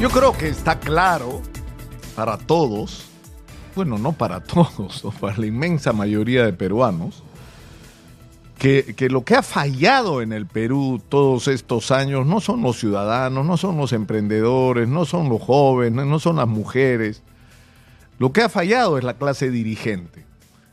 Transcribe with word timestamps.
Yo 0.00 0.10
creo 0.10 0.32
que 0.32 0.48
está 0.48 0.80
claro 0.80 1.40
para 2.16 2.36
todos, 2.36 3.06
bueno, 3.76 3.96
no 3.96 4.12
para 4.12 4.40
todos, 4.44 5.04
para 5.20 5.38
la 5.38 5.46
inmensa 5.46 5.92
mayoría 5.92 6.44
de 6.44 6.52
peruanos, 6.52 7.22
que, 8.58 8.94
que, 8.96 9.08
lo 9.08 9.24
que 9.24 9.36
ha 9.36 9.42
fallado 9.42 10.20
en 10.20 10.32
el 10.32 10.46
Perú 10.46 11.00
todos 11.08 11.48
estos 11.48 11.90
años 11.90 12.26
no 12.26 12.40
son 12.40 12.62
los 12.62 12.78
ciudadanos, 12.78 13.46
no 13.46 13.56
son 13.56 13.76
los 13.76 13.92
emprendedores, 13.92 14.88
no 14.88 15.04
son 15.04 15.28
los 15.28 15.40
jóvenes, 15.40 16.06
no 16.06 16.18
son 16.18 16.36
las 16.36 16.48
mujeres. 16.48 17.22
Lo 18.18 18.32
que 18.32 18.42
ha 18.42 18.48
fallado 18.48 18.98
es 18.98 19.04
la 19.04 19.14
clase 19.14 19.50
dirigente, 19.50 20.24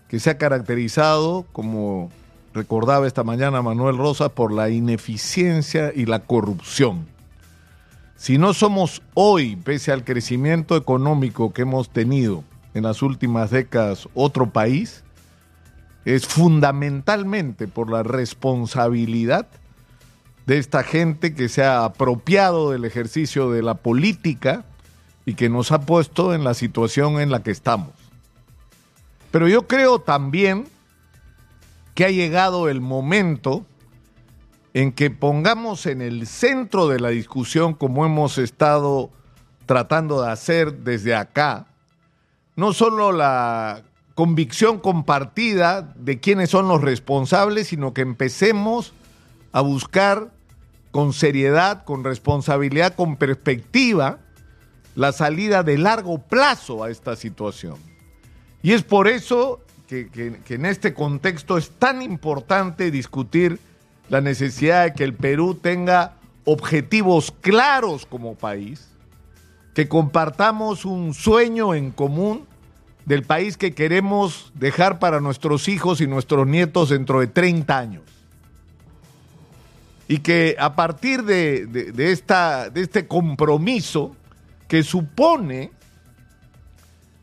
que 0.08 0.20
se 0.20 0.32
ha 0.32 0.38
caracterizado, 0.38 1.46
como 1.52 2.12
recordaba 2.54 3.08
esta 3.08 3.24
mañana 3.24 3.62
Manuel 3.62 3.98
Rosas, 3.98 4.32
por 4.32 4.52
la 4.52 4.70
ineficiencia 4.70 5.92
y 5.96 6.06
la 6.06 6.20
corrupción. 6.20 7.06
Si 8.22 8.38
no 8.38 8.54
somos 8.54 9.02
hoy, 9.16 9.56
pese 9.56 9.92
al 9.92 10.04
crecimiento 10.04 10.78
económico 10.78 11.54
que 11.54 11.64
hemos 11.64 11.90
tenido 11.90 12.44
en 12.76 12.84
las 12.84 13.02
últimas 13.02 13.50
décadas, 13.50 14.08
otro 14.14 14.52
país, 14.52 15.04
es 16.06 16.28
fundamentalmente 16.28 17.68
por 17.68 17.90
la 17.90 18.04
responsabilidad 18.04 19.48
de 20.46 20.60
esta 20.60 20.84
gente 20.84 21.34
que 21.34 21.50
se 21.50 21.64
ha 21.64 21.84
apropiado 21.84 22.70
del 22.70 22.86
ejercicio 22.86 23.50
de 23.50 23.64
la 23.64 23.74
política 23.74 24.66
y 25.26 25.34
que 25.34 25.50
nos 25.50 25.72
ha 25.72 25.82
puesto 25.82 26.36
en 26.36 26.44
la 26.44 26.54
situación 26.54 27.20
en 27.20 27.32
la 27.32 27.42
que 27.42 27.50
estamos. 27.50 27.90
Pero 29.32 29.48
yo 29.48 29.66
creo 29.66 29.98
también 29.98 30.68
que 31.96 32.06
ha 32.06 32.12
llegado 32.12 32.70
el 32.70 32.82
momento 32.82 33.66
en 34.74 34.92
que 34.92 35.12
pongamos 35.12 35.86
en 35.86 36.02
el 36.02 36.28
centro 36.28 36.88
de 36.88 37.00
la 37.00 37.10
discusión, 37.10 37.74
como 37.74 38.06
hemos 38.06 38.38
estado 38.38 39.10
tratando 39.66 40.22
de 40.22 40.32
hacer 40.32 40.80
desde 40.80 41.16
acá, 41.16 41.68
no 42.56 42.74
solo 42.74 43.12
la 43.12 43.84
convicción 44.16 44.80
compartida 44.80 45.82
de 45.96 46.20
quiénes 46.20 46.50
son 46.50 46.68
los 46.68 46.82
responsables, 46.82 47.68
sino 47.68 47.94
que 47.94 48.02
empecemos 48.02 48.94
a 49.52 49.62
buscar 49.62 50.32
con 50.92 51.14
seriedad, 51.14 51.84
con 51.86 52.04
responsabilidad, 52.04 52.96
con 52.96 53.16
perspectiva, 53.16 54.20
la 54.96 55.12
salida 55.12 55.64
de 55.64 55.78
largo 55.78 56.20
plazo 56.20 56.84
a 56.84 56.90
esta 56.90 57.16
situación. 57.16 57.76
Y 58.62 58.74
es 58.74 58.84
por 58.84 59.08
eso 59.08 59.62
que, 59.88 60.10
que, 60.10 60.54
en 60.54 60.66
este 60.66 60.94
contexto 60.94 61.58
es 61.58 61.72
tan 61.72 62.02
importante 62.02 62.92
discutir 62.92 63.60
la 64.12 64.20
necesidad 64.20 64.84
de 64.84 64.94
que 64.94 65.06
el 65.06 65.14
Perú 65.14 65.56
tenga 65.56 66.16
objetivos 66.44 67.34
claros 67.40 68.06
como 68.06 68.36
país, 68.36 68.90
que 69.74 69.88
compartamos 69.88 70.84
un 70.84 71.14
sueño 71.14 71.74
en 71.74 71.92
común 71.92 72.46
del 73.06 73.24
país 73.24 73.56
que 73.56 73.74
queremos 73.74 74.52
dejar 74.54 75.00
para 75.00 75.22
nuestros 75.22 75.70
hijos 75.70 76.02
y 76.02 76.08
nuestros 76.08 76.46
nietos 76.46 76.90
dentro 76.90 77.22
de 77.22 77.28
30 77.28 77.78
años. 77.78 78.04
Y 80.10 80.20
que 80.20 80.58
a 80.60 80.76
partir 80.76 81.24
de, 81.24 81.66
de, 81.66 82.12
esta, 82.12 82.70
de 82.70 82.82
este 82.82 83.08
compromiso 83.08 84.18
que 84.68 84.84
supone 84.84 85.72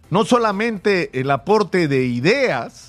no 0.08 0.24
solamente 0.24 1.20
el 1.20 1.30
aporte 1.30 1.86
de 1.86 2.06
ideas, 2.06 2.87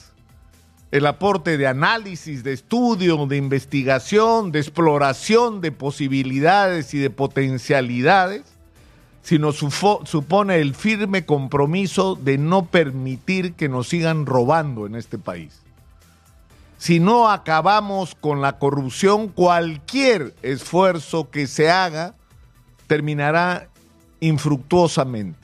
el 0.91 1.05
aporte 1.05 1.57
de 1.57 1.67
análisis, 1.67 2.43
de 2.43 2.53
estudio, 2.53 3.25
de 3.27 3.37
investigación, 3.37 4.51
de 4.51 4.59
exploración 4.59 5.61
de 5.61 5.71
posibilidades 5.71 6.93
y 6.93 6.97
de 6.97 7.09
potencialidades, 7.11 8.43
sino 9.21 9.51
supone 9.51 10.55
el 10.55 10.73
firme 10.73 11.25
compromiso 11.25 12.15
de 12.15 12.37
no 12.37 12.65
permitir 12.65 13.53
que 13.53 13.69
nos 13.69 13.89
sigan 13.89 14.25
robando 14.25 14.87
en 14.87 14.95
este 14.95 15.19
país. 15.19 15.61
Si 16.79 16.99
no 16.99 17.29
acabamos 17.29 18.15
con 18.15 18.41
la 18.41 18.57
corrupción, 18.57 19.27
cualquier 19.27 20.33
esfuerzo 20.41 21.29
que 21.29 21.45
se 21.45 21.69
haga 21.69 22.15
terminará 22.87 23.67
infructuosamente 24.21 25.38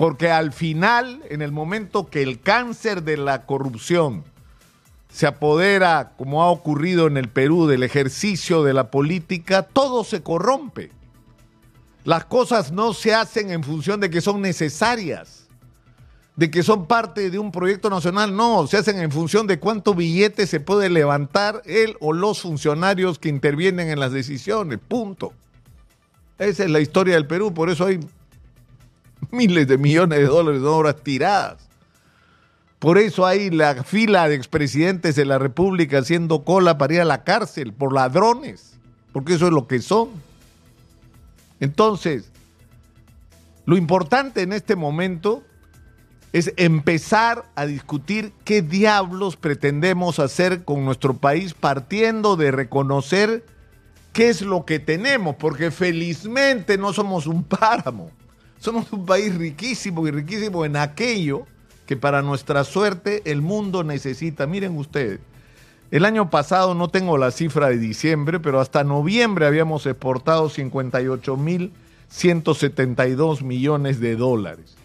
porque 0.00 0.30
al 0.30 0.54
final, 0.54 1.20
en 1.28 1.42
el 1.42 1.52
momento 1.52 2.08
que 2.08 2.22
el 2.22 2.40
cáncer 2.40 3.02
de 3.02 3.18
la 3.18 3.44
corrupción 3.44 4.24
se 5.10 5.26
apodera, 5.26 6.14
como 6.16 6.42
ha 6.42 6.46
ocurrido 6.46 7.06
en 7.06 7.18
el 7.18 7.28
Perú, 7.28 7.66
del 7.66 7.82
ejercicio 7.82 8.62
de 8.62 8.72
la 8.72 8.90
política, 8.90 9.62
todo 9.62 10.02
se 10.02 10.22
corrompe. 10.22 10.90
Las 12.04 12.24
cosas 12.24 12.72
no 12.72 12.94
se 12.94 13.12
hacen 13.12 13.50
en 13.50 13.62
función 13.62 14.00
de 14.00 14.08
que 14.08 14.22
son 14.22 14.40
necesarias, 14.40 15.48
de 16.34 16.50
que 16.50 16.62
son 16.62 16.86
parte 16.86 17.28
de 17.28 17.38
un 17.38 17.52
proyecto 17.52 17.90
nacional, 17.90 18.34
no, 18.34 18.66
se 18.68 18.78
hacen 18.78 18.98
en 19.00 19.12
función 19.12 19.46
de 19.46 19.58
cuánto 19.58 19.94
billete 19.94 20.46
se 20.46 20.60
puede 20.60 20.88
levantar 20.88 21.60
él 21.66 21.98
o 22.00 22.14
los 22.14 22.40
funcionarios 22.40 23.18
que 23.18 23.28
intervienen 23.28 23.90
en 23.90 24.00
las 24.00 24.12
decisiones, 24.12 24.78
punto. 24.78 25.34
Esa 26.38 26.64
es 26.64 26.70
la 26.70 26.80
historia 26.80 27.16
del 27.16 27.26
Perú, 27.26 27.52
por 27.52 27.68
eso 27.68 27.84
hay 27.84 28.00
miles 29.30 29.68
de 29.68 29.78
millones 29.78 30.18
de 30.18 30.26
dólares 30.26 30.60
de 30.60 30.66
obras 30.68 30.96
tiradas. 31.02 31.70
Por 32.78 32.96
eso 32.96 33.26
hay 33.26 33.50
la 33.50 33.84
fila 33.84 34.28
de 34.28 34.34
expresidentes 34.34 35.14
de 35.14 35.26
la 35.26 35.38
República 35.38 35.98
haciendo 35.98 36.44
cola 36.44 36.78
para 36.78 36.94
ir 36.94 37.00
a 37.02 37.04
la 37.04 37.24
cárcel 37.24 37.74
por 37.74 37.92
ladrones, 37.92 38.78
porque 39.12 39.34
eso 39.34 39.46
es 39.46 39.52
lo 39.52 39.66
que 39.66 39.80
son. 39.80 40.08
Entonces, 41.60 42.30
lo 43.66 43.76
importante 43.76 44.40
en 44.40 44.54
este 44.54 44.76
momento 44.76 45.44
es 46.32 46.54
empezar 46.56 47.44
a 47.54 47.66
discutir 47.66 48.32
qué 48.44 48.62
diablos 48.62 49.36
pretendemos 49.36 50.18
hacer 50.18 50.64
con 50.64 50.84
nuestro 50.84 51.14
país 51.14 51.54
partiendo 51.54 52.36
de 52.36 52.50
reconocer 52.50 53.44
qué 54.12 54.28
es 54.28 54.40
lo 54.42 54.64
que 54.64 54.78
tenemos, 54.78 55.36
porque 55.36 55.70
felizmente 55.70 56.78
no 56.78 56.92
somos 56.92 57.26
un 57.26 57.44
páramo. 57.44 58.10
Somos 58.60 58.92
un 58.92 59.04
país 59.06 59.34
riquísimo 59.34 60.06
y 60.06 60.10
riquísimo 60.10 60.66
en 60.66 60.76
aquello 60.76 61.46
que 61.86 61.96
para 61.96 62.20
nuestra 62.20 62.64
suerte 62.64 63.22
el 63.24 63.40
mundo 63.40 63.84
necesita. 63.84 64.46
Miren 64.46 64.76
ustedes, 64.76 65.20
el 65.90 66.04
año 66.04 66.28
pasado 66.28 66.74
no 66.74 66.88
tengo 66.88 67.16
la 67.16 67.30
cifra 67.30 67.70
de 67.70 67.78
diciembre, 67.78 68.38
pero 68.38 68.60
hasta 68.60 68.84
noviembre 68.84 69.46
habíamos 69.46 69.86
exportado 69.86 70.50
58.172 70.50 73.40
millones 73.40 73.98
de 73.98 74.14
dólares. 74.14 74.76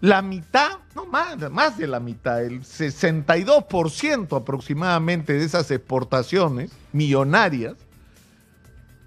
La 0.00 0.22
mitad, 0.22 0.78
no 0.94 1.04
más, 1.04 1.36
más 1.50 1.76
de 1.76 1.86
la 1.86 2.00
mitad, 2.00 2.42
el 2.42 2.62
62% 2.62 4.38
aproximadamente 4.38 5.34
de 5.34 5.44
esas 5.44 5.70
exportaciones 5.70 6.70
millonarias 6.94 7.74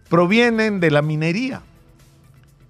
provienen 0.10 0.80
de 0.80 0.92
la 0.92 1.02
minería. 1.02 1.64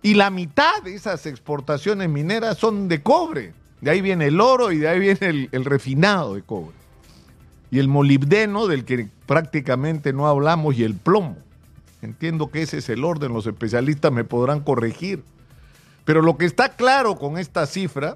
Y 0.03 0.15
la 0.15 0.29
mitad 0.29 0.83
de 0.83 0.93
esas 0.93 1.25
exportaciones 1.25 2.09
mineras 2.09 2.57
son 2.57 2.89
de 2.89 3.01
cobre. 3.01 3.53
De 3.79 3.89
ahí 3.89 4.01
viene 4.01 4.27
el 4.27 4.41
oro 4.41 4.71
y 4.71 4.77
de 4.77 4.89
ahí 4.89 4.99
viene 4.99 5.49
el, 5.51 5.65
refinado 5.65 6.35
de 6.35 6.41
cobre. 6.41 6.75
Y 7.71 7.79
el 7.79 7.87
molibdeno, 7.87 8.67
del 8.67 8.83
que 8.83 9.07
prácticamente 9.25 10.11
no 10.11 10.27
hablamos, 10.27 10.75
y 10.77 10.83
el 10.83 10.95
plomo. 10.95 11.37
Entiendo 12.01 12.51
que 12.51 12.61
ese 12.61 12.79
es 12.79 12.89
el 12.89 13.05
orden, 13.05 13.33
los 13.33 13.47
especialistas 13.47 14.11
me 14.11 14.25
podrán 14.25 14.59
corregir. 14.59 15.23
Pero 16.03 16.21
lo 16.21 16.37
que 16.37 16.45
está 16.45 16.75
claro 16.75 17.15
con 17.15 17.37
esta 17.37 17.65
cifra 17.65 18.15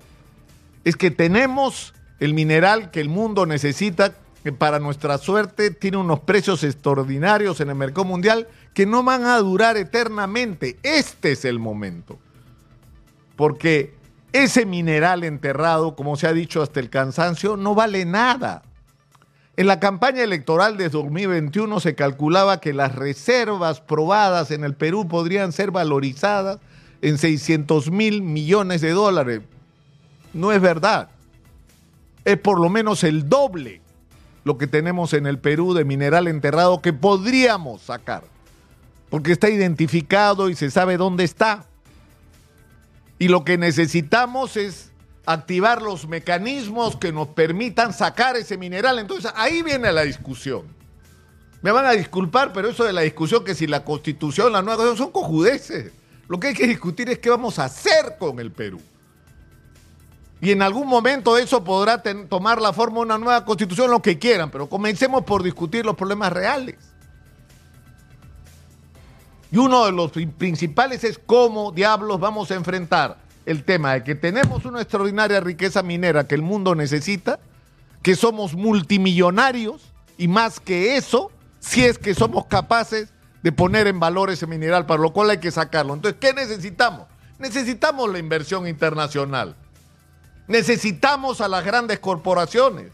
es 0.83 0.97
que 0.97 1.09
tenemos 1.09 1.93
el 2.19 2.33
mineral 2.33 2.91
que 2.91 2.99
el 2.99 3.07
mundo 3.07 3.45
necesita, 3.45 4.13
que 4.43 4.51
para 4.51 4.79
nuestra 4.79 5.17
suerte 5.17 5.71
tiene 5.71 5.97
unos 5.97 6.19
precios 6.19 6.65
extraordinarios 6.65 7.61
en 7.61 7.69
el 7.69 7.75
mercado 7.75 8.03
mundial 8.03 8.47
que 8.77 8.85
no 8.85 9.01
van 9.01 9.25
a 9.25 9.39
durar 9.39 9.75
eternamente. 9.75 10.77
Este 10.83 11.31
es 11.31 11.45
el 11.45 11.57
momento. 11.57 12.19
Porque 13.35 13.95
ese 14.33 14.67
mineral 14.67 15.23
enterrado, 15.23 15.95
como 15.95 16.15
se 16.15 16.27
ha 16.27 16.31
dicho 16.31 16.61
hasta 16.61 16.79
el 16.79 16.91
cansancio, 16.91 17.57
no 17.57 17.73
vale 17.73 18.05
nada. 18.05 18.61
En 19.55 19.65
la 19.65 19.79
campaña 19.79 20.21
electoral 20.21 20.77
de 20.77 20.89
2021 20.89 21.79
se 21.79 21.95
calculaba 21.95 22.61
que 22.61 22.71
las 22.71 22.93
reservas 22.93 23.81
probadas 23.81 24.51
en 24.51 24.63
el 24.63 24.75
Perú 24.75 25.07
podrían 25.07 25.53
ser 25.53 25.71
valorizadas 25.71 26.59
en 27.01 27.17
600 27.17 27.89
mil 27.89 28.21
millones 28.21 28.81
de 28.81 28.91
dólares. 28.91 29.41
No 30.33 30.51
es 30.51 30.61
verdad. 30.61 31.09
Es 32.25 32.37
por 32.37 32.59
lo 32.59 32.69
menos 32.69 33.03
el 33.03 33.27
doble 33.27 33.81
lo 34.43 34.59
que 34.59 34.67
tenemos 34.67 35.13
en 35.13 35.25
el 35.25 35.39
Perú 35.39 35.73
de 35.73 35.83
mineral 35.83 36.27
enterrado 36.27 36.79
que 36.83 36.93
podríamos 36.93 37.81
sacar 37.81 38.36
porque 39.09 39.31
está 39.31 39.49
identificado 39.49 40.49
y 40.49 40.55
se 40.55 40.69
sabe 40.71 40.97
dónde 40.97 41.23
está. 41.23 41.65
Y 43.19 43.29
lo 43.29 43.43
que 43.43 43.57
necesitamos 43.57 44.57
es 44.57 44.91
activar 45.25 45.81
los 45.81 46.07
mecanismos 46.07 46.95
que 46.95 47.11
nos 47.11 47.27
permitan 47.29 47.93
sacar 47.93 48.35
ese 48.35 48.57
mineral. 48.57 48.99
Entonces 48.99 49.31
ahí 49.35 49.61
viene 49.61 49.91
la 49.91 50.03
discusión. 50.03 50.63
Me 51.61 51.71
van 51.71 51.85
a 51.85 51.91
disculpar, 51.91 52.53
pero 52.53 52.69
eso 52.69 52.83
de 52.83 52.93
la 52.93 53.01
discusión 53.01 53.43
que 53.43 53.55
si 53.55 53.67
la 53.67 53.83
constitución, 53.83 54.53
la 54.53 54.61
nueva 54.61 54.77
constitución, 54.77 55.07
son 55.07 55.11
cojudeces. 55.11 55.91
Lo 56.27 56.39
que 56.39 56.47
hay 56.47 56.53
que 56.53 56.67
discutir 56.67 57.09
es 57.09 57.19
qué 57.19 57.29
vamos 57.29 57.57
a 57.59 57.65
hacer 57.65 58.17
con 58.19 58.39
el 58.39 58.51
Perú. 58.51 58.79
Y 60.39 60.51
en 60.51 60.61
algún 60.61 60.87
momento 60.87 61.37
eso 61.37 61.63
podrá 61.63 62.01
tomar 62.29 62.61
la 62.61 62.71
forma 62.73 62.97
de 62.97 63.05
una 63.05 63.17
nueva 63.17 63.43
constitución, 63.43 63.89
lo 63.89 64.01
que 64.01 64.19
quieran, 64.19 64.51
pero 64.51 64.69
comencemos 64.69 65.23
por 65.23 65.41
discutir 65.41 65.83
los 65.83 65.95
problemas 65.95 66.31
reales. 66.31 66.75
Y 69.51 69.57
uno 69.57 69.85
de 69.85 69.91
los 69.91 70.11
principales 70.37 71.03
es 71.03 71.19
cómo 71.25 71.71
diablos 71.71 72.19
vamos 72.19 72.51
a 72.51 72.55
enfrentar 72.55 73.17
el 73.45 73.63
tema 73.63 73.93
de 73.93 74.03
que 74.03 74.15
tenemos 74.15 74.65
una 74.65 74.81
extraordinaria 74.81 75.39
riqueza 75.39 75.81
minera 75.81 76.27
que 76.27 76.35
el 76.35 76.41
mundo 76.41 76.75
necesita, 76.75 77.39
que 78.03 78.15
somos 78.15 78.53
multimillonarios 78.53 79.93
y 80.17 80.27
más 80.27 80.59
que 80.59 80.97
eso, 80.97 81.31
si 81.59 81.85
es 81.85 81.97
que 81.97 82.13
somos 82.13 82.45
capaces 82.47 83.09
de 83.43 83.51
poner 83.53 83.87
en 83.87 83.99
valor 83.99 84.29
ese 84.29 84.47
mineral, 84.47 84.85
para 84.85 85.01
lo 85.01 85.13
cual 85.13 85.29
hay 85.29 85.37
que 85.37 85.51
sacarlo. 85.51 85.93
Entonces, 85.93 86.19
¿qué 86.19 86.33
necesitamos? 86.33 87.07
Necesitamos 87.39 88.11
la 88.11 88.19
inversión 88.19 88.67
internacional. 88.67 89.55
Necesitamos 90.47 91.39
a 91.39 91.47
las 91.47 91.63
grandes 91.63 91.99
corporaciones. 91.99 92.91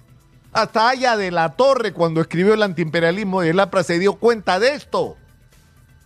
Hasta 0.52 0.90
Aya 0.90 1.18
de 1.18 1.32
la 1.32 1.56
Torre, 1.56 1.94
cuando 1.94 2.22
escribió 2.22 2.54
el 2.54 2.62
antiimperialismo 2.62 3.42
de 3.42 3.60
APRA, 3.60 3.84
se 3.84 3.98
dio 3.98 4.14
cuenta 4.16 4.60
de 4.60 4.76
esto, 4.76 5.18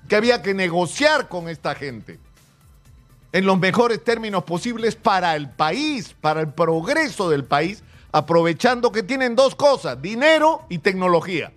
que 0.07 0.15
había 0.15 0.41
que 0.41 0.53
negociar 0.53 1.27
con 1.27 1.49
esta 1.49 1.75
gente 1.75 2.19
en 3.31 3.45
los 3.45 3.59
mejores 3.59 4.03
términos 4.03 4.43
posibles 4.45 4.95
para 4.95 5.35
el 5.35 5.49
país, 5.49 6.15
para 6.19 6.41
el 6.41 6.53
progreso 6.53 7.29
del 7.29 7.43
país, 7.43 7.83
aprovechando 8.11 8.91
que 8.91 9.03
tienen 9.03 9.35
dos 9.35 9.55
cosas, 9.55 10.01
dinero 10.01 10.65
y 10.69 10.79
tecnología. 10.79 11.51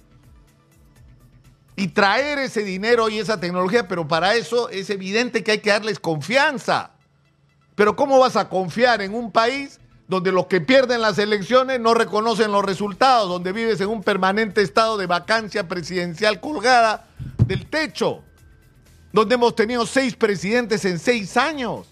Y 1.77 1.89
traer 1.89 2.39
ese 2.39 2.63
dinero 2.65 3.09
y 3.09 3.19
esa 3.19 3.41
tecnología, 3.41 3.89
pero 3.89 4.07
para 4.07 4.35
eso 4.35 4.69
es 4.69 4.91
evidente 4.91 5.43
que 5.43 5.53
hay 5.53 5.59
que 5.61 5.71
darles 5.71 5.99
confianza. 5.99 6.91
Pero 7.75 7.97
¿cómo 7.97 8.19
vas 8.19 8.37
a 8.37 8.49
confiar 8.49 9.01
en 9.01 9.15
un 9.15 9.33
país 9.33 9.81
donde 10.07 10.33
los 10.33 10.47
que 10.47 10.61
pierden 10.61 11.01
las 11.01 11.19
elecciones 11.19 11.81
no 11.81 11.95
reconocen 11.95 12.53
los 12.53 12.65
resultados, 12.65 13.29
donde 13.29 13.53
vives 13.53 13.81
en 13.81 13.89
un 13.89 14.03
permanente 14.03 14.61
estado 14.61 14.99
de 14.99 15.07
vacancia 15.07 15.69
presidencial 15.69 16.41
colgada 16.41 17.07
del 17.47 17.71
techo? 17.71 18.23
Donde 19.13 19.35
hemos 19.35 19.55
tenido 19.55 19.87
seis 19.87 20.15
presidentes 20.15 20.85
en 20.85 20.99
seis 20.99 21.37
años. 21.37 21.89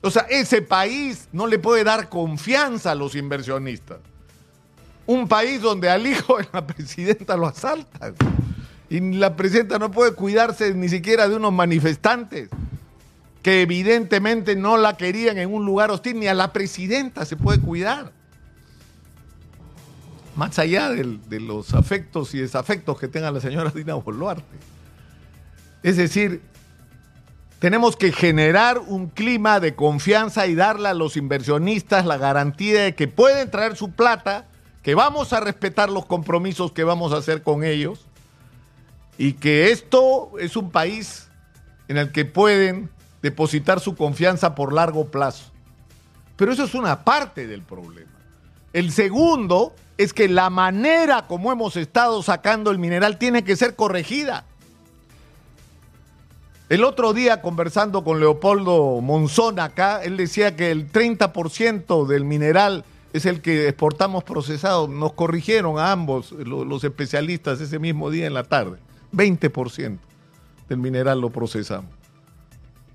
O 0.00 0.10
sea, 0.10 0.22
ese 0.28 0.62
país 0.62 1.28
no 1.32 1.46
le 1.46 1.58
puede 1.58 1.84
dar 1.84 2.08
confianza 2.08 2.90
a 2.90 2.94
los 2.94 3.14
inversionistas. 3.14 3.98
Un 5.06 5.28
país 5.28 5.60
donde 5.60 5.88
al 5.88 6.06
hijo 6.06 6.38
de 6.38 6.48
la 6.52 6.66
presidenta 6.66 7.36
lo 7.36 7.46
asaltan. 7.46 8.14
Y 8.90 9.00
la 9.00 9.36
presidenta 9.36 9.78
no 9.78 9.90
puede 9.90 10.12
cuidarse 10.12 10.74
ni 10.74 10.88
siquiera 10.88 11.28
de 11.28 11.36
unos 11.36 11.52
manifestantes 11.52 12.48
que 13.42 13.62
evidentemente 13.62 14.54
no 14.54 14.76
la 14.76 14.96
querían 14.96 15.36
en 15.36 15.52
un 15.52 15.66
lugar 15.66 15.90
hostil, 15.90 16.18
ni 16.20 16.28
a 16.28 16.34
la 16.34 16.52
presidenta 16.52 17.24
se 17.24 17.36
puede 17.36 17.60
cuidar. 17.60 18.12
Más 20.36 20.58
allá 20.58 20.88
de, 20.90 21.40
los 21.40 21.74
afectos 21.74 22.34
y 22.34 22.38
desafectos 22.38 22.98
que 22.98 23.08
tenga 23.08 23.30
la 23.30 23.40
señora 23.40 23.70
Dina 23.70 23.94
Boluarte. 23.94 24.71
Es 25.82 25.96
decir, 25.96 26.42
tenemos 27.58 27.96
que 27.96 28.12
generar 28.12 28.78
un 28.78 29.08
clima 29.08 29.60
de 29.60 29.74
confianza 29.74 30.46
y 30.46 30.54
darle 30.54 30.88
a 30.88 30.94
los 30.94 31.16
inversionistas 31.16 32.06
la 32.06 32.16
garantía 32.16 32.82
de 32.82 32.94
que 32.94 33.08
pueden 33.08 33.50
traer 33.50 33.76
su 33.76 33.92
plata, 33.92 34.46
que 34.82 34.94
vamos 34.94 35.32
a 35.32 35.40
respetar 35.40 35.90
los 35.90 36.06
compromisos 36.06 36.72
que 36.72 36.84
vamos 36.84 37.12
a 37.12 37.18
hacer 37.18 37.42
con 37.42 37.62
ellos 37.62 38.06
y 39.16 39.34
que 39.34 39.70
esto 39.70 40.32
es 40.40 40.56
un 40.56 40.70
país 40.70 41.28
en 41.88 41.98
el 41.98 42.10
que 42.10 42.24
pueden 42.24 42.90
depositar 43.22 43.78
su 43.78 43.94
confianza 43.94 44.54
por 44.54 44.72
largo 44.72 45.10
plazo. 45.10 45.52
Pero 46.36 46.52
eso 46.52 46.64
es 46.64 46.74
una 46.74 47.04
parte 47.04 47.46
del 47.46 47.62
problema. 47.62 48.10
El 48.72 48.90
segundo 48.90 49.74
es 49.98 50.12
que 50.12 50.28
la 50.28 50.50
manera 50.50 51.26
como 51.28 51.52
hemos 51.52 51.76
estado 51.76 52.22
sacando 52.22 52.70
el 52.70 52.78
mineral 52.78 53.18
tiene 53.18 53.44
que 53.44 53.54
ser 53.54 53.76
corregida. 53.76 54.46
El 56.72 56.84
otro 56.84 57.12
día 57.12 57.42
conversando 57.42 58.02
con 58.02 58.18
Leopoldo 58.18 59.02
Monzón 59.02 59.60
acá, 59.60 60.02
él 60.02 60.16
decía 60.16 60.56
que 60.56 60.70
el 60.70 60.90
30% 60.90 62.06
del 62.06 62.24
mineral 62.24 62.86
es 63.12 63.26
el 63.26 63.42
que 63.42 63.68
exportamos 63.68 64.24
procesado. 64.24 64.88
Nos 64.88 65.12
corrigieron 65.12 65.78
a 65.78 65.92
ambos 65.92 66.32
los 66.32 66.82
especialistas 66.82 67.60
ese 67.60 67.78
mismo 67.78 68.08
día 68.08 68.26
en 68.26 68.32
la 68.32 68.44
tarde. 68.44 68.78
20% 69.12 69.98
del 70.66 70.78
mineral 70.78 71.20
lo 71.20 71.28
procesamos. 71.28 71.90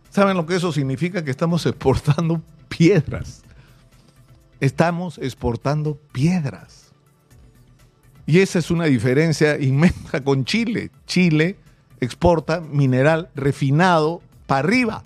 ¿Saben 0.10 0.36
lo 0.36 0.48
que 0.48 0.56
eso 0.56 0.72
significa? 0.72 1.24
Que 1.24 1.30
estamos 1.30 1.64
exportando 1.68 2.42
piedras. 2.70 3.44
Estamos 4.60 5.20
exportando 5.20 6.00
piedras. 6.12 6.94
Y 8.26 8.40
esa 8.40 8.58
es 8.58 8.72
una 8.72 8.86
diferencia 8.86 9.60
inmensa 9.60 10.24
con 10.24 10.46
Chile. 10.46 10.90
Chile 11.06 11.58
exporta 12.00 12.62
mineral 12.62 13.30
refinado 13.36 14.22
para 14.46 14.60
arriba. 14.60 15.04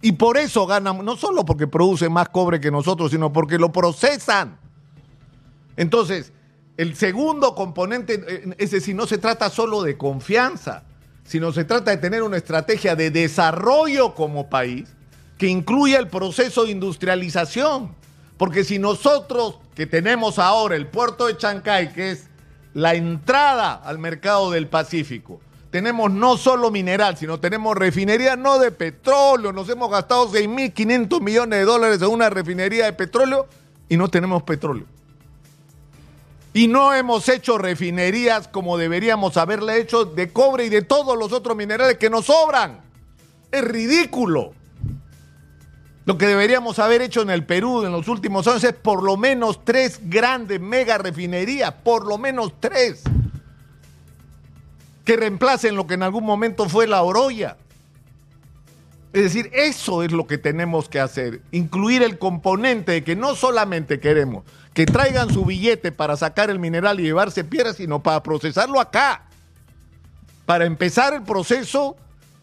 Y 0.00 0.12
por 0.12 0.38
eso 0.38 0.66
ganan, 0.66 1.04
no 1.04 1.16
solo 1.16 1.44
porque 1.44 1.66
producen 1.66 2.12
más 2.12 2.28
cobre 2.28 2.60
que 2.60 2.70
nosotros, 2.70 3.10
sino 3.10 3.32
porque 3.32 3.58
lo 3.58 3.72
procesan. 3.72 4.56
Entonces, 5.76 6.32
el 6.76 6.94
segundo 6.94 7.54
componente, 7.54 8.22
eh, 8.26 8.54
es 8.58 8.70
decir, 8.70 8.94
no 8.94 9.06
se 9.06 9.18
trata 9.18 9.50
solo 9.50 9.82
de 9.82 9.96
confianza, 9.96 10.84
sino 11.24 11.52
se 11.52 11.64
trata 11.64 11.90
de 11.90 11.96
tener 11.96 12.22
una 12.22 12.36
estrategia 12.36 12.94
de 12.94 13.10
desarrollo 13.10 14.14
como 14.14 14.48
país 14.48 14.88
que 15.36 15.48
incluya 15.48 15.98
el 15.98 16.08
proceso 16.08 16.64
de 16.64 16.70
industrialización. 16.70 17.94
Porque 18.36 18.62
si 18.62 18.78
nosotros, 18.78 19.58
que 19.74 19.86
tenemos 19.86 20.38
ahora 20.38 20.76
el 20.76 20.86
puerto 20.86 21.26
de 21.26 21.36
Chancay, 21.36 21.92
que 21.92 22.12
es 22.12 22.28
la 22.72 22.94
entrada 22.94 23.74
al 23.74 23.98
mercado 23.98 24.52
del 24.52 24.68
Pacífico, 24.68 25.40
tenemos 25.70 26.10
no 26.10 26.36
solo 26.36 26.70
mineral, 26.70 27.16
sino 27.16 27.40
tenemos 27.40 27.76
refinería 27.76 28.36
no 28.36 28.58
de 28.58 28.70
petróleo. 28.70 29.52
Nos 29.52 29.68
hemos 29.68 29.90
gastado 29.90 30.30
6.500 30.30 31.20
millones 31.20 31.58
de 31.58 31.64
dólares 31.64 32.00
en 32.00 32.08
una 32.08 32.30
refinería 32.30 32.86
de 32.86 32.94
petróleo 32.94 33.46
y 33.88 33.96
no 33.96 34.08
tenemos 34.08 34.42
petróleo. 34.44 34.86
Y 36.54 36.68
no 36.68 36.94
hemos 36.94 37.28
hecho 37.28 37.58
refinerías 37.58 38.48
como 38.48 38.78
deberíamos 38.78 39.36
haberle 39.36 39.78
hecho 39.78 40.06
de 40.06 40.32
cobre 40.32 40.64
y 40.64 40.68
de 40.70 40.82
todos 40.82 41.18
los 41.18 41.32
otros 41.32 41.56
minerales 41.56 41.98
que 41.98 42.08
nos 42.08 42.26
sobran. 42.26 42.80
Es 43.52 43.62
ridículo. 43.62 44.52
Lo 46.06 46.16
que 46.16 46.26
deberíamos 46.26 46.78
haber 46.78 47.02
hecho 47.02 47.20
en 47.20 47.28
el 47.28 47.44
Perú 47.44 47.84
en 47.84 47.92
los 47.92 48.08
últimos 48.08 48.48
años 48.48 48.64
es 48.64 48.72
por 48.72 49.02
lo 49.02 49.18
menos 49.18 49.62
tres 49.62 50.00
grandes 50.04 50.58
mega 50.58 50.96
refinerías, 50.96 51.74
por 51.84 52.06
lo 52.06 52.16
menos 52.16 52.54
tres 52.58 53.02
que 55.08 55.16
reemplacen 55.16 55.74
lo 55.74 55.86
que 55.86 55.94
en 55.94 56.02
algún 56.02 56.22
momento 56.22 56.68
fue 56.68 56.86
la 56.86 57.02
orolla. 57.02 57.56
Es 59.14 59.22
decir, 59.22 59.48
eso 59.54 60.02
es 60.02 60.12
lo 60.12 60.26
que 60.26 60.36
tenemos 60.36 60.86
que 60.90 61.00
hacer, 61.00 61.40
incluir 61.50 62.02
el 62.02 62.18
componente 62.18 62.92
de 62.92 63.04
que 63.04 63.16
no 63.16 63.34
solamente 63.34 64.00
queremos 64.00 64.44
que 64.74 64.84
traigan 64.84 65.32
su 65.32 65.46
billete 65.46 65.92
para 65.92 66.14
sacar 66.18 66.50
el 66.50 66.58
mineral 66.58 67.00
y 67.00 67.04
llevarse 67.04 67.42
piedras, 67.42 67.76
sino 67.76 68.02
para 68.02 68.22
procesarlo 68.22 68.78
acá, 68.80 69.22
para 70.44 70.66
empezar 70.66 71.14
el 71.14 71.22
proceso 71.22 71.96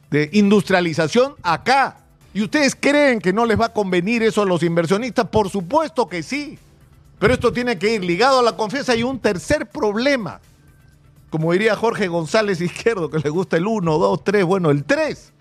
de 0.09 0.31
industrialización 0.33 1.35
acá. 1.43 1.97
¿Y 2.33 2.41
ustedes 2.41 2.75
creen 2.75 3.19
que 3.19 3.31
no 3.31 3.45
les 3.45 3.61
va 3.61 3.67
a 3.67 3.73
convenir 3.73 4.23
eso 4.23 4.41
a 4.41 4.45
los 4.47 4.63
inversionistas? 4.63 5.27
Por 5.27 5.51
supuesto 5.51 6.09
que 6.09 6.23
sí, 6.23 6.57
pero 7.19 7.35
esto 7.35 7.53
tiene 7.53 7.77
que 7.77 7.93
ir 7.93 8.03
ligado 8.03 8.39
a 8.39 8.41
la 8.41 8.57
confianza 8.57 8.95
y 8.95 9.03
un 9.03 9.19
tercer 9.19 9.67
problema 9.67 10.41
como 11.29 11.51
diría 11.51 11.75
Jorge 11.75 12.07
González 12.07 12.61
Izquierdo, 12.61 13.09
que 13.09 13.19
le 13.19 13.29
gusta 13.29 13.57
el 13.57 13.67
1, 13.67 13.97
2, 13.97 14.23
3, 14.23 14.45
bueno, 14.45 14.71
el 14.71 14.83
3, 14.83 15.33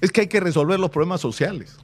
es 0.00 0.12
que 0.12 0.22
hay 0.22 0.26
que 0.26 0.40
resolver 0.40 0.78
los 0.78 0.90
problemas 0.90 1.20
sociales 1.20 1.76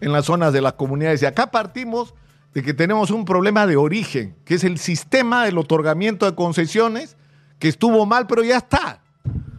en 0.00 0.12
las 0.12 0.26
zonas 0.26 0.52
de 0.52 0.60
las 0.60 0.74
comunidades. 0.74 1.22
Y 1.22 1.26
acá 1.26 1.50
partimos 1.50 2.14
de 2.54 2.62
que 2.62 2.74
tenemos 2.74 3.10
un 3.10 3.24
problema 3.24 3.66
de 3.66 3.76
origen, 3.76 4.34
que 4.44 4.54
es 4.54 4.64
el 4.64 4.78
sistema 4.78 5.44
del 5.44 5.58
otorgamiento 5.58 6.26
de 6.26 6.34
concesiones, 6.34 7.16
que 7.58 7.68
estuvo 7.68 8.06
mal, 8.06 8.26
pero 8.26 8.42
ya 8.42 8.58
está. 8.58 9.02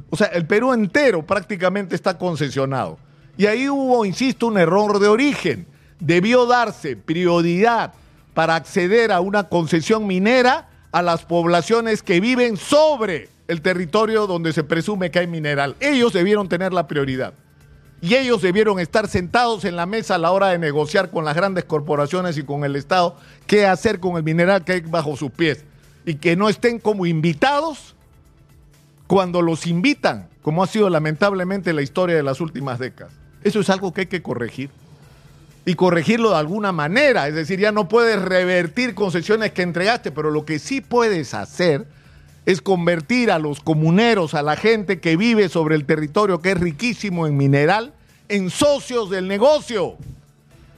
O 0.10 0.16
sea, 0.16 0.28
el 0.28 0.48
Perú 0.48 0.74
entero 0.74 1.26
prácticamente 1.26 1.96
está 1.96 2.18
concesionado. 2.18 2.98
Y 3.38 3.46
ahí 3.46 3.70
hubo, 3.70 4.06
insisto, 4.06 4.48
un 4.48 4.58
error 4.58 5.00
de 5.00 5.08
origen. 5.08 5.68
Debió 6.00 6.46
darse 6.46 6.96
prioridad 6.96 7.94
para 8.34 8.56
acceder 8.56 9.12
a 9.12 9.20
una 9.20 9.46
concesión 9.46 10.08
minera 10.08 10.70
a 10.92 11.02
las 11.02 11.26
poblaciones 11.26 12.04
que 12.04 12.20
viven 12.20 12.58
sobre 12.58 13.30
el 13.48 13.62
territorio 13.62 14.28
donde 14.28 14.54
se 14.54 14.64
presume 14.64 15.12
que 15.12 15.20
hay 15.20 15.28
mineral. 15.28 15.76
Ellos 15.80 16.14
debieron 16.14 16.50
tener 16.50 16.74
la 16.74 16.88
prioridad. 16.88 17.34
Y 18.02 18.16
ellos 18.16 18.42
debieron 18.42 18.80
estar 18.80 19.08
sentados 19.08 19.66
en 19.66 19.76
la 19.76 19.86
mesa 19.86 20.16
a 20.16 20.20
la 20.20 20.32
hora 20.32 20.50
de 20.50 20.60
negociar 20.60 21.10
con 21.10 21.26
las 21.26 21.36
grandes 21.36 21.66
corporaciones 21.66 22.38
y 22.38 22.44
con 22.44 22.64
el 22.64 22.76
Estado 22.76 23.16
qué 23.48 23.66
hacer 23.66 24.00
con 24.00 24.18
el 24.18 24.24
mineral 24.24 24.64
que 24.64 24.74
hay 24.74 24.82
bajo 24.82 25.16
sus 25.16 25.32
pies. 25.32 25.64
Y 26.06 26.16
que 26.16 26.36
no 26.36 26.48
estén 26.48 26.80
como 26.80 27.06
invitados 27.06 27.96
cuando 29.08 29.42
los 29.42 29.66
invitan 29.66 30.30
como 30.48 30.64
ha 30.64 30.68
sido 30.68 30.90
lamentablemente 30.90 31.74
la 31.74 31.82
historia 31.82 32.16
de 32.16 32.24
las 32.24 32.40
últimas 32.40 32.80
décadas. 32.80 33.12
Eso 33.44 33.60
es 33.60 33.70
algo 33.70 33.94
que 33.94 34.00
hay 34.00 34.08
que 34.08 34.22
corregir. 34.22 34.70
Y 35.68 35.76
corregirlo 35.76 36.30
de 36.30 36.38
alguna 36.38 36.72
manera. 36.72 37.28
Es 37.28 37.36
decir, 37.36 37.60
ya 37.60 37.74
no 37.74 37.90
puedes 37.90 38.22
revertir 38.22 38.96
concesiones 38.96 39.52
que 39.52 39.64
entregaste, 39.64 40.14
pero 40.14 40.32
lo 40.32 40.46
que 40.46 40.60
sí 40.60 40.80
puedes 40.80 41.34
hacer 41.34 41.86
es 42.46 42.62
convertir 42.62 43.32
a 43.32 43.38
los 43.38 43.60
comuneros, 43.60 44.34
a 44.34 44.44
la 44.44 44.56
gente 44.56 45.02
que 45.02 45.18
vive 45.18 45.50
sobre 45.50 45.76
el 45.76 45.86
territorio 45.86 46.40
que 46.40 46.52
es 46.52 46.58
riquísimo 46.58 47.28
en 47.28 47.36
mineral, 47.36 47.92
en 48.30 48.50
socios 48.50 49.10
del 49.10 49.28
negocio, 49.28 49.98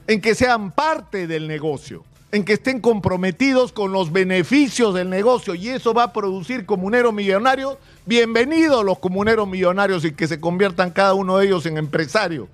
en 0.08 0.20
que 0.20 0.34
sean 0.34 0.72
parte 0.72 1.28
del 1.28 1.46
negocio, 1.46 2.02
en 2.32 2.44
que 2.44 2.54
estén 2.54 2.80
comprometidos 2.80 3.70
con 3.70 3.92
los 3.92 4.10
beneficios 4.10 4.92
del 4.92 5.08
negocio 5.08 5.54
y 5.54 5.68
eso 5.68 5.94
va 5.94 6.02
a 6.02 6.12
producir 6.12 6.66
comuneros 6.66 7.14
millonarios. 7.14 7.78
Bienvenidos 8.06 8.84
los 8.84 8.98
comuneros 8.98 9.46
millonarios 9.46 10.04
y 10.04 10.10
que 10.10 10.26
se 10.26 10.40
conviertan 10.40 10.90
cada 10.90 11.14
uno 11.14 11.38
de 11.38 11.46
ellos 11.46 11.64
en 11.66 11.78
empresarios 11.78 12.48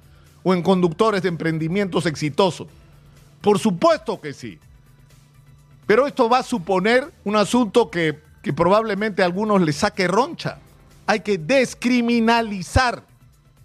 o 0.49 0.55
en 0.55 0.63
conductores 0.63 1.23
de 1.23 1.29
emprendimientos 1.29 2.07
exitosos. 2.07 2.69
Por 3.41 3.59
supuesto 3.59 4.21
que 4.21 4.33
sí. 4.33 4.61
Pero 5.89 6.07
esto 6.07 6.29
va 6.29 6.39
a 6.39 6.43
suponer 6.45 7.13
un 7.25 7.35
asunto 7.35 7.91
que 7.91 8.17
probablemente 8.55 9.23
a 9.23 9.25
algunos 9.25 9.61
les 9.61 9.75
saque 9.75 10.07
roncha. 10.07 10.61
Hay 11.09 11.19
que 11.19 11.37
descriminalizar 11.37 13.03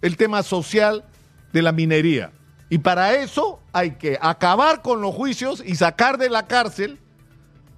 el 0.00 0.16
tema 0.16 0.42
social 0.42 1.04
de 1.52 1.62
la 1.62 1.70
minería. 1.70 2.32
Y 2.68 2.78
para 2.78 3.14
eso 3.14 3.60
hay 3.72 3.92
que 3.92 4.18
acabar 4.20 4.82
con 4.82 5.02
los 5.02 5.14
juicios 5.14 5.62
y 5.64 5.76
sacar 5.76 6.18
de 6.18 6.30
la 6.30 6.48
cárcel 6.48 6.98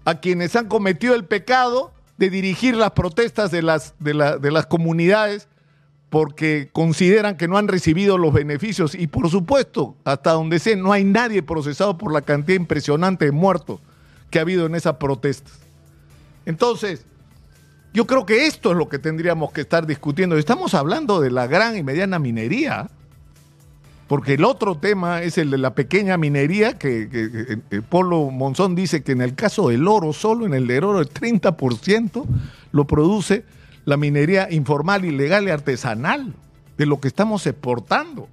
a 0.06 0.14
quienes 0.14 0.56
han 0.56 0.66
cometido 0.66 1.14
el 1.14 1.26
pecado 1.26 1.92
de 2.16 2.30
dirigir 2.30 2.74
las 2.74 2.92
protestas 2.92 3.50
de 3.50 3.60
las 3.60 4.66
comunidades 4.66 5.46
porque 6.14 6.68
consideran 6.72 7.36
que 7.36 7.48
no 7.48 7.58
han 7.58 7.66
recibido 7.66 8.18
los 8.18 8.32
beneficios. 8.32 8.94
Y 8.94 9.08
por 9.08 9.28
supuesto, 9.28 9.96
hasta 10.04 10.30
donde 10.30 10.60
sé, 10.60 10.76
no 10.76 10.92
hay 10.92 11.02
nadie 11.02 11.42
procesado 11.42 11.98
por 11.98 12.12
la 12.12 12.22
cantidad 12.22 12.56
impresionante 12.56 13.24
de 13.24 13.32
muertos 13.32 13.80
que 14.30 14.38
ha 14.38 14.42
habido 14.42 14.64
en 14.66 14.76
esas 14.76 14.94
protestas. 14.94 15.54
Entonces, 16.46 17.04
yo 17.92 18.06
creo 18.06 18.24
que 18.26 18.46
esto 18.46 18.70
es 18.70 18.76
lo 18.76 18.88
que 18.88 19.00
tendríamos 19.00 19.50
que 19.50 19.62
estar 19.62 19.88
discutiendo. 19.88 20.36
Estamos 20.36 20.74
hablando 20.74 21.20
de 21.20 21.32
la 21.32 21.48
gran 21.48 21.76
y 21.76 21.82
mediana 21.82 22.20
minería, 22.20 22.88
porque 24.06 24.34
el 24.34 24.44
otro 24.44 24.76
tema 24.76 25.20
es 25.22 25.36
el 25.36 25.50
de 25.50 25.58
la 25.58 25.74
pequeña 25.74 26.16
minería, 26.16 26.78
que, 26.78 27.08
que, 27.10 27.82
Polo 27.82 28.30
Monzón 28.30 28.76
dice 28.76 29.02
que 29.02 29.10
en 29.10 29.20
el 29.20 29.34
caso 29.34 29.70
del 29.70 29.88
oro, 29.88 30.12
solo 30.12 30.46
en 30.46 30.54
el 30.54 30.68
del 30.68 30.84
oro, 30.84 31.00
el 31.00 31.12
30% 31.12 32.24
lo 32.70 32.86
produce 32.86 33.44
la 33.84 33.96
minería 33.96 34.50
informal, 34.50 35.04
ilegal 35.04 35.46
y 35.46 35.50
artesanal, 35.50 36.34
de 36.76 36.86
lo 36.86 37.00
que 37.00 37.08
estamos 37.08 37.46
exportando. 37.46 38.28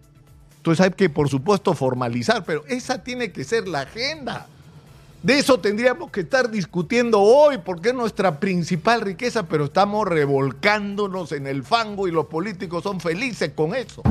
Entonces 0.57 0.85
hay 0.85 0.91
que, 0.91 1.09
por 1.09 1.29
supuesto, 1.29 1.73
formalizar, 1.73 2.43
pero 2.45 2.63
esa 2.67 3.03
tiene 3.03 3.31
que 3.31 3.43
ser 3.43 3.67
la 3.67 3.81
agenda. 3.81 4.47
De 5.23 5.37
eso 5.37 5.59
tendríamos 5.59 6.09
que 6.09 6.21
estar 6.21 6.49
discutiendo 6.49 7.19
hoy, 7.19 7.59
porque 7.59 7.89
es 7.89 7.95
nuestra 7.95 8.39
principal 8.39 9.01
riqueza, 9.01 9.43
pero 9.43 9.65
estamos 9.65 10.07
revolcándonos 10.07 11.31
en 11.31 11.45
el 11.45 11.63
fango 11.63 12.07
y 12.07 12.11
los 12.11 12.25
políticos 12.25 12.83
son 12.83 12.99
felices 12.99 13.51
con 13.55 13.75
eso. 13.75 14.01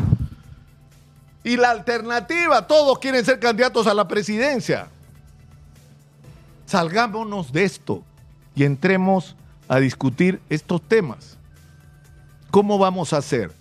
Y 1.43 1.57
la 1.57 1.71
alternativa, 1.71 2.67
todos 2.67 2.99
quieren 2.99 3.25
ser 3.25 3.41
candidatos 3.41 3.87
a 3.87 3.95
la 3.95 4.07
presidencia. 4.07 4.89
Salgámonos 6.67 7.53
de 7.53 7.65
esto 7.65 8.05
y 8.55 8.63
entremos 8.63 9.35
a 9.71 9.79
discutir 9.79 10.41
estos 10.51 10.83
temas. 10.83 11.39
¿Cómo 12.51 12.77
vamos 12.77 13.13
a 13.13 13.19
hacer 13.19 13.53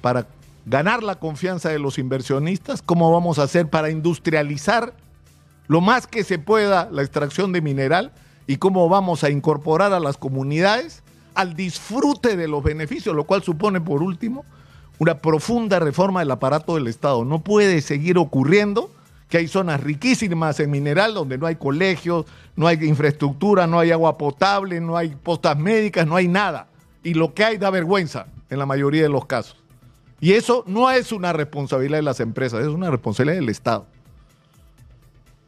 para 0.00 0.28
ganar 0.64 1.02
la 1.02 1.16
confianza 1.16 1.70
de 1.70 1.80
los 1.80 1.98
inversionistas? 1.98 2.82
¿Cómo 2.82 3.10
vamos 3.10 3.40
a 3.40 3.42
hacer 3.42 3.68
para 3.68 3.90
industrializar 3.90 4.94
lo 5.66 5.80
más 5.80 6.06
que 6.06 6.22
se 6.22 6.38
pueda 6.38 6.88
la 6.92 7.02
extracción 7.02 7.52
de 7.52 7.62
mineral 7.62 8.12
y 8.46 8.58
cómo 8.58 8.88
vamos 8.88 9.24
a 9.24 9.30
incorporar 9.30 9.92
a 9.92 9.98
las 9.98 10.16
comunidades 10.16 11.02
al 11.34 11.56
disfrute 11.56 12.36
de 12.36 12.46
los 12.46 12.62
beneficios, 12.62 13.16
lo 13.16 13.24
cual 13.24 13.42
supone, 13.42 13.80
por 13.80 14.04
último, 14.04 14.44
una 15.00 15.18
profunda 15.18 15.80
reforma 15.80 16.20
del 16.20 16.30
aparato 16.30 16.76
del 16.76 16.86
Estado. 16.86 17.24
No 17.24 17.40
puede 17.40 17.80
seguir 17.80 18.18
ocurriendo 18.18 18.92
que 19.28 19.38
hay 19.38 19.48
zonas 19.48 19.80
riquísimas 19.82 20.60
en 20.60 20.70
mineral 20.70 21.14
donde 21.14 21.38
no 21.38 21.46
hay 21.46 21.56
colegios, 21.56 22.26
no 22.54 22.66
hay 22.66 22.84
infraestructura, 22.84 23.66
no 23.66 23.78
hay 23.78 23.90
agua 23.90 24.16
potable, 24.16 24.80
no 24.80 24.96
hay 24.96 25.10
postas 25.10 25.56
médicas, 25.58 26.06
no 26.06 26.16
hay 26.16 26.28
nada. 26.28 26.68
Y 27.02 27.14
lo 27.14 27.34
que 27.34 27.44
hay 27.44 27.58
da 27.58 27.70
vergüenza 27.70 28.26
en 28.50 28.58
la 28.58 28.66
mayoría 28.66 29.02
de 29.02 29.08
los 29.08 29.26
casos. 29.26 29.56
Y 30.20 30.32
eso 30.32 30.64
no 30.66 30.90
es 30.90 31.12
una 31.12 31.32
responsabilidad 31.32 31.98
de 31.98 32.02
las 32.02 32.20
empresas, 32.20 32.60
es 32.60 32.68
una 32.68 32.90
responsabilidad 32.90 33.40
del 33.40 33.48
Estado. 33.48 33.86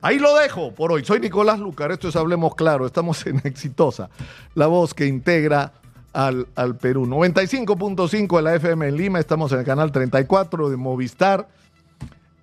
Ahí 0.00 0.18
lo 0.18 0.36
dejo 0.36 0.72
por 0.74 0.92
hoy. 0.92 1.04
Soy 1.04 1.18
Nicolás 1.18 1.58
Lucar, 1.58 1.90
esto 1.90 2.08
es 2.08 2.16
Hablemos 2.16 2.54
Claro, 2.54 2.86
estamos 2.86 3.26
en 3.26 3.40
Exitosa, 3.44 4.10
la 4.54 4.66
voz 4.66 4.94
que 4.94 5.06
integra 5.06 5.72
al, 6.12 6.46
Perú. 6.80 7.06
95.5 7.06 8.36
de 8.36 8.42
la 8.42 8.54
FM 8.56 8.88
en 8.88 8.96
Lima, 8.96 9.18
estamos 9.20 9.52
en 9.52 9.60
el 9.60 9.64
canal 9.64 9.92
34 9.92 10.68
de 10.68 10.76
Movistar. 10.76 11.48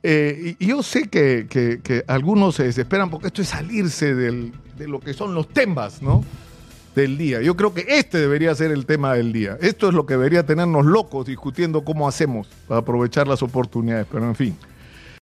Eh, 0.07 0.55
y, 0.59 0.67
yo 0.67 0.83
sé 0.83 1.09
que, 1.09 2.03
algunos 2.05 2.53
se 2.53 2.65
desesperan 2.65 3.09
porque 3.09 3.27
esto 3.27 3.41
es 3.41 3.49
salirse 3.49 4.13
de 4.13 4.51
lo 4.87 4.99
que 4.99 5.13
son 5.13 5.33
los 5.33 5.47
temas, 5.49 6.03
¿no? 6.03 6.23
Del 6.95 7.17
día. 7.17 7.41
Yo 7.41 7.55
creo 7.55 7.73
que 7.73 7.85
este 7.87 8.19
debería 8.19 8.53
ser 8.53 8.71
el 8.71 8.85
tema 8.85 9.15
del 9.15 9.33
día. 9.33 9.57
Esto 9.59 9.87
es 9.87 9.95
lo 9.95 10.05
que 10.05 10.13
debería 10.13 10.45
tenernos 10.45 10.85
locos 10.85 11.25
discutiendo 11.25 11.83
cómo 11.83 12.07
hacemos 12.07 12.47
para 12.67 12.81
aprovechar 12.81 13.27
las 13.27 13.41
oportunidades. 13.41 14.05
Pero 14.11 14.25
en 14.25 14.35
fin. 14.35 14.55